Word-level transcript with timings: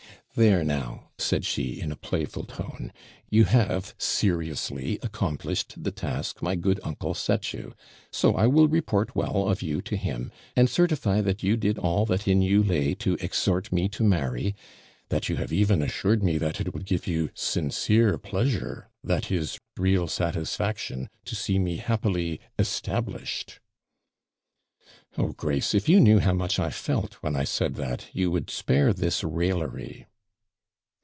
'There 0.33 0.63
now,' 0.63 1.09
said 1.17 1.43
she, 1.43 1.81
in 1.81 1.91
a 1.91 1.95
playful 1.97 2.45
tone, 2.45 2.93
'you 3.29 3.43
have 3.43 3.93
SERIOUSLY 3.97 4.97
accomplished 5.03 5.73
the 5.83 5.91
task 5.91 6.41
my 6.41 6.55
good 6.55 6.79
uncle 6.85 7.13
set 7.13 7.51
you; 7.51 7.73
so 8.13 8.33
I 8.37 8.47
will 8.47 8.69
report 8.69 9.13
well 9.13 9.49
of 9.49 9.61
you 9.61 9.81
to 9.81 9.97
him, 9.97 10.31
and 10.55 10.69
certify 10.69 11.19
that 11.19 11.43
you 11.43 11.57
did 11.57 11.77
all 11.77 12.05
that 12.05 12.29
in 12.29 12.41
you 12.41 12.63
lay 12.63 12.93
to 12.95 13.15
exhort 13.15 13.73
me 13.73 13.89
to 13.89 14.05
marry; 14.05 14.55
that 15.09 15.27
you 15.27 15.35
have 15.35 15.51
even 15.51 15.81
assured 15.81 16.23
me 16.23 16.37
that 16.37 16.61
it 16.61 16.73
would 16.73 16.85
give 16.85 17.07
you 17.07 17.29
sincere 17.33 18.17
pleasure, 18.17 18.87
that 19.03 19.29
is, 19.33 19.59
real 19.77 20.07
satisfaction, 20.07 21.09
to 21.25 21.35
see 21.35 21.59
me 21.59 21.75
happily 21.75 22.39
established.' 22.57 23.59
'Oh, 25.17 25.33
Grace, 25.33 25.73
if 25.75 25.89
you 25.89 25.99
knew 25.99 26.19
how 26.19 26.33
much 26.33 26.57
I 26.57 26.69
felt 26.69 27.15
when 27.15 27.35
I 27.35 27.43
said 27.43 27.75
that, 27.75 28.07
you 28.13 28.31
would 28.31 28.49
spare 28.49 28.93
this 28.93 29.25
raillery.' 29.25 30.05